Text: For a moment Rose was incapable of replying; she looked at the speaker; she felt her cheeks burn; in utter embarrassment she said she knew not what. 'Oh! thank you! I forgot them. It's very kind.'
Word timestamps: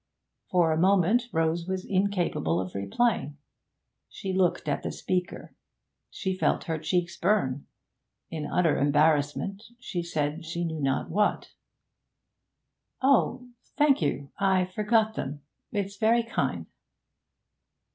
For 0.49 0.71
a 0.71 0.79
moment 0.79 1.25
Rose 1.31 1.67
was 1.67 1.85
incapable 1.85 2.59
of 2.59 2.73
replying; 2.73 3.37
she 4.09 4.33
looked 4.33 4.67
at 4.67 4.81
the 4.81 4.91
speaker; 4.91 5.53
she 6.09 6.35
felt 6.35 6.63
her 6.63 6.79
cheeks 6.79 7.15
burn; 7.15 7.67
in 8.31 8.47
utter 8.47 8.79
embarrassment 8.79 9.61
she 9.77 10.01
said 10.01 10.43
she 10.43 10.65
knew 10.65 10.79
not 10.79 11.11
what. 11.11 11.51
'Oh! 13.03 13.49
thank 13.77 14.01
you! 14.01 14.31
I 14.39 14.65
forgot 14.65 15.13
them. 15.13 15.43
It's 15.71 15.97
very 15.97 16.23
kind.' 16.23 16.65